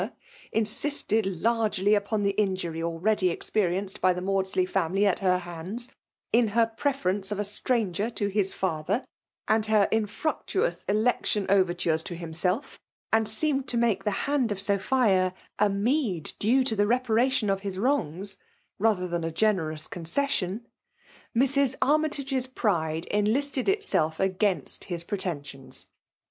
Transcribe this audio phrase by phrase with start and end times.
[0.01, 5.37] 193 licr, insisted largely upon the injury already experienced by the Maudsley family at her
[5.37, 5.91] hands,
[6.33, 9.05] in her preference bt a stranger to his ftkthcri
[9.47, 12.79] and her infructuous election overtures to himself,
[13.13, 17.61] and seemed to make the hand of Sophia a meed due to the reparation of
[17.61, 18.37] his wrongs,
[18.79, 20.65] rather than a generous concession,
[21.37, 21.75] Mrs.
[21.79, 25.89] Armytage's pride enlisted itself against his pretensions.